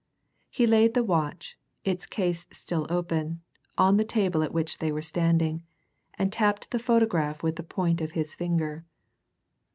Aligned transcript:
He 0.49 0.65
laid 0.65 0.95
the 0.95 1.03
watch, 1.03 1.59
its 1.83 2.07
case 2.07 2.47
still 2.51 2.87
open, 2.89 3.41
on 3.77 3.97
the 3.97 4.03
table 4.03 4.41
at 4.41 4.51
which 4.51 4.79
they 4.79 4.91
were 4.91 5.03
standing, 5.03 5.61
and 6.15 6.33
tapped 6.33 6.71
the 6.71 6.79
photograph 6.79 7.43
with 7.43 7.55
the 7.55 7.61
point 7.61 8.01
of 8.01 8.13
his 8.13 8.33
finger. 8.33 8.83